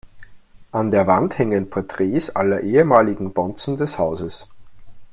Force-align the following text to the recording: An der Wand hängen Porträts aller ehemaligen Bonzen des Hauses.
An 0.71 0.89
der 0.89 1.05
Wand 1.05 1.37
hängen 1.37 1.69
Porträts 1.69 2.31
aller 2.35 2.61
ehemaligen 2.61 3.33
Bonzen 3.33 3.77
des 3.77 3.99
Hauses. 3.99 4.49